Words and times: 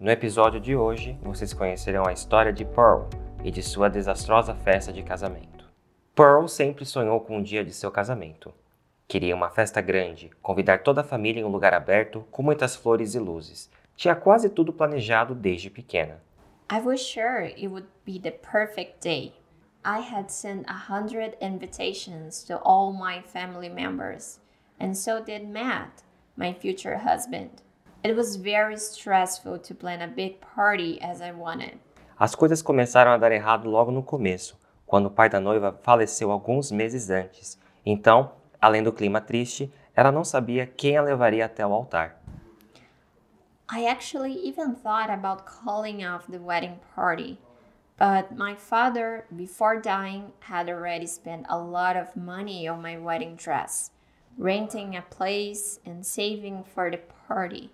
No 0.00 0.12
episódio 0.12 0.60
de 0.60 0.76
hoje, 0.76 1.18
vocês 1.20 1.52
conhecerão 1.52 2.06
a 2.06 2.12
história 2.12 2.52
de 2.52 2.64
Pearl 2.64 3.08
e 3.42 3.50
de 3.50 3.60
sua 3.64 3.90
desastrosa 3.90 4.54
festa 4.54 4.92
de 4.92 5.02
casamento. 5.02 5.68
Pearl 6.14 6.46
sempre 6.46 6.84
sonhou 6.84 7.20
com 7.20 7.38
o 7.38 7.42
dia 7.42 7.64
de 7.64 7.72
seu 7.72 7.90
casamento. 7.90 8.54
Queria 9.08 9.34
uma 9.34 9.50
festa 9.50 9.80
grande, 9.80 10.30
convidar 10.40 10.84
toda 10.84 11.00
a 11.00 11.04
família 11.04 11.40
em 11.40 11.44
um 11.44 11.50
lugar 11.50 11.74
aberto, 11.74 12.24
com 12.30 12.44
muitas 12.44 12.76
flores 12.76 13.16
e 13.16 13.18
luzes. 13.18 13.68
Tinha 13.96 14.14
quase 14.14 14.48
tudo 14.48 14.72
planejado 14.72 15.34
desde 15.34 15.68
pequena. 15.68 16.22
I 16.70 16.78
was 16.78 17.00
sure 17.00 17.46
it 17.46 17.66
would 17.66 17.88
be 18.06 18.20
the 18.20 18.30
perfect 18.30 19.00
day. 19.02 19.32
I 19.84 19.98
had 19.98 20.30
sent 20.30 20.64
a 20.68 20.92
hundred 20.92 21.36
invitations 21.40 22.44
to 22.44 22.60
all 22.62 22.92
my 22.92 23.20
family 23.22 23.68
members, 23.68 24.38
and 24.78 24.94
so 24.94 25.20
did 25.20 25.48
Matt, 25.48 26.04
my 26.36 26.54
future 26.54 26.98
husband. 26.98 27.62
It 28.04 28.14
was 28.14 28.36
very 28.36 28.76
stressful 28.76 29.58
to 29.58 29.74
plan 29.74 30.00
a 30.02 30.06
big 30.06 30.40
party 30.40 31.00
as 31.02 31.20
I 31.20 31.32
wanted. 31.32 31.80
As 32.16 32.32
coisas 32.32 32.62
começaram 32.62 33.10
a 33.10 33.16
dar 33.16 33.32
errado 33.32 33.68
logo 33.68 33.90
no 33.90 34.04
começo, 34.04 34.56
quando 34.86 35.06
o 35.06 35.10
pai 35.10 35.28
da 35.28 35.40
noiva 35.40 35.76
faleceu 35.82 36.30
alguns 36.30 36.70
meses 36.70 37.10
antes. 37.10 37.58
Então, 37.84 38.30
além 38.60 38.84
do 38.84 38.92
clima 38.92 39.20
triste, 39.20 39.72
ela 39.96 40.12
não 40.12 40.22
sabia 40.22 40.64
quem 40.64 40.96
a 40.96 41.02
levaria 41.02 41.46
até 41.46 41.66
o 41.66 41.72
altar. 41.72 42.16
I 43.68 43.88
actually 43.88 44.46
even 44.46 44.76
thought 44.76 45.10
about 45.10 45.42
calling 45.44 46.04
off 46.04 46.30
the 46.30 46.38
wedding 46.38 46.78
party. 46.94 47.36
But 47.98 48.36
my 48.36 48.54
father, 48.54 49.24
before 49.32 49.80
dying, 49.80 50.32
had 50.48 50.70
already 50.70 51.08
spent 51.08 51.46
a 51.48 51.58
lot 51.58 51.96
of 51.96 52.16
money 52.16 52.68
on 52.68 52.80
my 52.80 52.96
wedding 52.96 53.34
dress, 53.34 53.90
renting 54.38 54.96
a 54.96 55.02
place 55.02 55.80
and 55.84 56.06
saving 56.06 56.62
for 56.62 56.92
the 56.92 57.00
party 57.26 57.72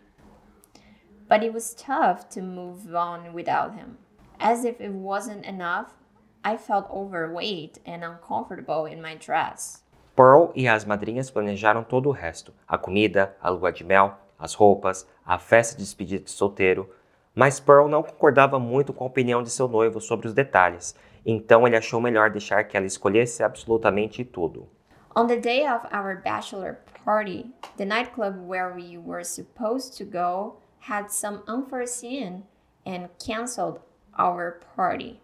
but 1.29 1.43
it 1.43 1.53
was 1.53 1.75
tough 1.75 2.29
to 2.31 2.43
move 2.43 2.95
on 2.95 3.33
without 3.33 3.75
him. 3.75 3.99
As 4.39 4.65
if 4.65 4.81
it 4.81 4.93
wasn't 4.93 5.45
enough, 5.45 5.95
I 6.45 6.57
felt 6.57 6.91
overweight 6.91 7.79
and 7.87 8.05
uncomfortable 8.05 8.87
in 8.87 9.01
my 9.01 9.15
dress. 9.15 9.83
Pearl 10.15 10.53
e 10.55 10.69
as 10.69 10.85
madrinhas 10.85 11.31
planejaram 11.31 11.83
todo 11.83 12.09
o 12.09 12.13
resto: 12.13 12.53
a 12.69 12.77
comida, 12.77 13.35
a 13.41 13.49
lua 13.51 13.73
de 13.73 13.83
mel, 13.85 14.19
as 14.39 14.55
roupas, 14.55 15.07
a 15.25 15.39
festa 15.39 15.77
de 15.77 15.83
despedida 15.83 16.25
de 16.25 16.31
solteiro. 16.31 16.89
Mas 17.35 17.59
Pearl 17.59 17.89
não 17.89 18.03
concordava 18.03 18.61
muito 18.61 18.93
com 18.93 19.03
a 19.03 19.09
opinião 19.09 19.43
de 19.43 19.51
seu 19.51 19.67
noivo 19.67 20.01
sobre 20.01 20.29
os 20.29 20.35
detalhes, 20.35 20.95
então 21.27 21.67
ele 21.67 21.77
achou 21.77 22.01
melhor 22.01 22.31
deixar 22.31 22.63
que 22.65 22.77
ela 22.77 22.87
escolhesse 22.87 23.43
absolutamente 23.43 24.25
tudo. 24.25 24.69
On 25.17 25.27
the 25.27 25.37
day 25.37 25.67
of 25.67 25.87
our 25.93 26.21
bachelor 26.23 26.79
party, 27.05 27.53
the 27.77 27.85
nightclub 27.85 28.37
where 28.47 28.73
we 28.75 28.99
were 28.99 29.25
supposed 29.25 29.97
to 29.97 30.05
go 30.05 30.61
had 30.85 31.11
some 31.11 31.43
unforeseen 31.49 32.45
and 32.85 33.09
canceled 33.19 33.81
our 34.19 34.61
party. 34.77 35.19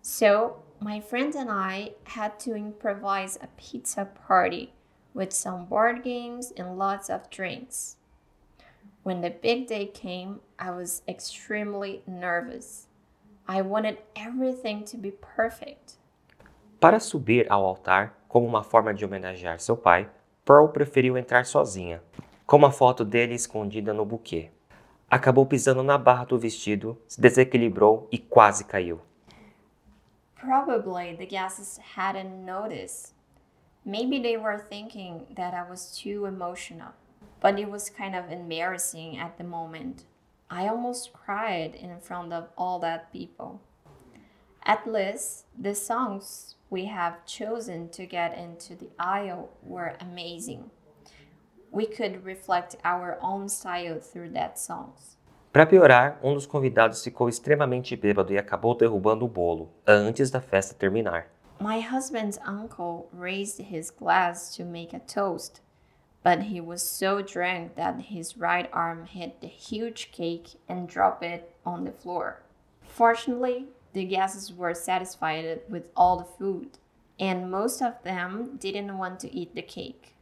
So, 0.00 0.62
my 0.80 1.00
friend 1.00 1.34
and 1.34 1.50
I 1.50 1.92
had 2.04 2.40
to 2.40 2.54
improvise 2.54 3.36
a 3.42 3.48
pizza 3.58 4.08
party 4.26 4.72
with 5.12 5.32
some 5.32 5.66
board 5.66 6.02
games 6.02 6.50
and 6.56 6.78
lots 6.78 7.10
of 7.10 7.28
drinks. 7.28 7.96
When 9.02 9.20
the 9.20 9.28
big 9.28 9.66
day 9.66 9.84
came, 9.84 10.40
I 10.58 10.70
was 10.70 11.02
extremely 11.06 12.02
nervous. 12.06 12.86
I 13.46 13.60
wanted 13.60 13.98
everything 14.16 14.84
to 14.86 14.96
be 14.96 15.10
perfect. 15.10 15.98
Para 16.80 17.00
subir 17.00 17.46
ao 17.50 17.66
altar, 17.66 18.14
como 18.28 18.46
uma 18.46 18.62
forma 18.62 18.94
de 18.94 19.04
homenagear 19.04 19.60
seu 19.60 19.76
pai, 19.76 20.08
Pearl 20.42 20.68
preferiu 20.68 21.18
entrar 21.18 21.44
sozinha, 21.44 22.02
com 22.46 22.56
uma 22.56 22.70
foto 22.70 23.04
dele 23.04 23.34
escondida 23.34 23.92
no 23.92 24.06
buquê. 24.06 24.50
Acabou 25.10 25.44
pisando 25.44 25.82
na 25.82 25.98
barra 25.98 26.24
do 26.24 26.38
vestido, 26.38 26.96
se 27.08 27.20
desequilibrou 27.20 28.06
e 28.12 28.18
quase 28.18 28.64
caiu. 28.64 29.00
Probably 30.36 31.16
the 31.16 31.26
guests 31.26 31.78
hadn't 31.96 32.46
noticed. 32.46 33.12
Maybe 33.84 34.20
they 34.20 34.36
were 34.36 34.58
thinking 34.58 35.26
that 35.34 35.52
I 35.52 35.68
was 35.68 35.98
too 35.98 36.26
emotional, 36.26 36.92
but 37.40 37.58
it 37.58 37.68
was 37.68 37.90
kind 37.90 38.14
of 38.14 38.30
embarrassing 38.30 39.18
at 39.18 39.36
the 39.36 39.44
moment. 39.44 40.04
I 40.48 40.68
almost 40.68 41.12
cried 41.12 41.74
in 41.74 41.98
front 42.00 42.32
of 42.32 42.48
all 42.56 42.78
that 42.80 43.12
people. 43.12 43.60
At 44.64 44.86
least 44.86 45.46
the 45.58 45.74
songs 45.74 46.54
we 46.70 46.86
have 46.86 47.26
chosen 47.26 47.88
to 47.90 48.06
get 48.06 48.38
into 48.38 48.76
the 48.76 48.90
aisle 48.98 49.50
were 49.62 49.96
amazing 50.00 50.70
we 51.72 51.86
could 51.86 52.24
reflect 52.24 52.76
our 52.84 53.18
own 53.22 53.48
style 53.48 54.00
through 54.00 54.30
that 54.30 54.58
songs. 54.58 55.16
Para 55.52 55.66
piorar, 55.66 56.18
um 56.22 56.34
dos 56.34 56.46
convidados 56.46 57.02
ficou 57.02 57.28
extremamente 57.28 57.96
bêbado 57.96 58.32
e 58.32 58.38
acabou 58.38 58.74
derrubando 58.74 59.24
o 59.24 59.28
bolo 59.28 59.70
antes 59.86 60.30
da 60.30 60.40
festa 60.40 60.74
terminar. 60.74 61.26
My 61.60 61.80
husband's 61.80 62.38
uncle 62.46 63.08
raised 63.12 63.60
his 63.60 63.90
glass 63.90 64.54
to 64.56 64.64
make 64.64 64.94
a 64.94 65.00
toast, 65.00 65.60
but 66.22 66.44
he 66.44 66.60
was 66.60 66.82
so 66.82 67.20
drunk 67.20 67.74
that 67.74 68.00
his 68.10 68.36
right 68.36 68.68
arm 68.72 69.04
hit 69.04 69.40
the 69.40 69.48
huge 69.48 70.10
cake 70.12 70.56
and 70.68 70.86
dropped 70.88 71.24
it 71.24 71.50
on 71.66 71.84
the 71.84 71.92
floor. 71.92 72.42
Fortunately, 72.82 73.66
the 73.92 74.04
guests 74.04 74.52
were 74.52 74.72
satisfied 74.72 75.60
with 75.68 75.90
all 75.96 76.18
the 76.18 76.24
food, 76.38 76.78
and 77.18 77.50
most 77.50 77.82
of 77.82 78.02
them 78.04 78.56
didn't 78.58 78.96
want 78.96 79.18
to 79.20 79.34
eat 79.34 79.54
the 79.54 79.62
cake. 79.62 80.14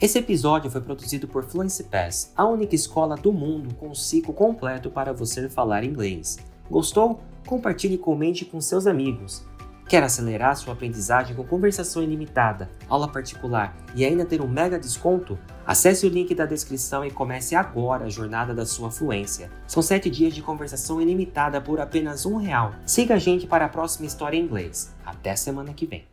Esse 0.00 0.16
episódio 0.16 0.70
foi 0.70 0.80
produzido 0.80 1.26
por 1.26 1.42
Fluency 1.42 1.82
Pass, 1.82 2.32
a 2.36 2.46
única 2.46 2.72
escola 2.72 3.16
do 3.16 3.32
mundo 3.32 3.74
com 3.74 3.88
um 3.88 3.94
ciclo 3.96 4.32
completo 4.32 4.92
para 4.92 5.12
você 5.12 5.48
falar 5.48 5.82
inglês. 5.82 6.38
Gostou? 6.70 7.20
Compartilhe 7.44 7.96
e 7.96 7.98
comente 7.98 8.44
com 8.44 8.60
seus 8.60 8.86
amigos. 8.86 9.44
Quer 9.88 10.04
acelerar 10.04 10.56
sua 10.56 10.74
aprendizagem 10.74 11.34
com 11.34 11.42
conversação 11.42 12.00
ilimitada, 12.00 12.70
aula 12.88 13.08
particular 13.08 13.76
e 13.92 14.04
ainda 14.04 14.24
ter 14.24 14.40
um 14.40 14.46
mega 14.46 14.78
desconto? 14.78 15.36
Acesse 15.66 16.06
o 16.06 16.10
link 16.10 16.32
da 16.32 16.46
descrição 16.46 17.04
e 17.04 17.10
comece 17.10 17.56
agora 17.56 18.04
a 18.04 18.10
jornada 18.10 18.54
da 18.54 18.64
sua 18.64 18.92
fluência. 18.92 19.50
São 19.66 19.82
7 19.82 20.08
dias 20.08 20.32
de 20.32 20.42
conversação 20.42 21.02
ilimitada 21.02 21.60
por 21.60 21.80
apenas 21.80 22.24
um 22.24 22.36
real. 22.36 22.72
Siga 22.86 23.14
a 23.14 23.18
gente 23.18 23.48
para 23.48 23.64
a 23.64 23.68
próxima 23.68 24.06
história 24.06 24.36
em 24.36 24.44
inglês. 24.44 24.94
Até 25.04 25.34
semana 25.34 25.74
que 25.74 25.86
vem. 25.86 26.08